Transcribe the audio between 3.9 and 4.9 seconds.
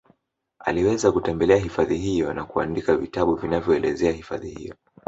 hifadhi hiyo